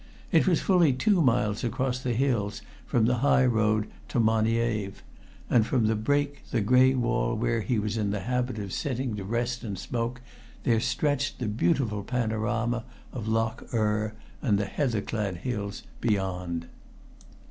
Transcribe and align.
It 0.31 0.47
was 0.47 0.61
fully 0.61 0.93
two 0.93 1.21
miles 1.21 1.63
across 1.63 1.99
the 1.99 2.13
hills 2.15 2.63
from 2.87 3.05
the 3.05 3.17
high 3.17 3.45
road 3.45 3.85
to 4.07 4.19
Moniaive, 4.19 5.03
and 5.47 5.63
from 5.63 5.85
the 5.85 5.95
break 5.95 6.41
the 6.49 6.61
gray 6.61 6.95
wall 6.95 7.35
where 7.35 7.61
he 7.61 7.77
was 7.77 7.97
in 7.97 8.09
the 8.09 8.21
habit 8.21 8.57
of 8.57 8.73
sitting 8.73 9.15
to 9.17 9.23
rest 9.23 9.63
and 9.63 9.77
smoke, 9.77 10.21
there 10.63 10.79
stretched 10.79 11.37
the 11.37 11.47
beautiful 11.47 12.03
panorama 12.03 12.83
of 13.13 13.27
Loch 13.27 13.63
Urr 13.75 14.15
and 14.41 14.57
the 14.57 14.65
heatherclad 14.65 15.37
hills 15.41 15.83
beyond. 15.99 16.65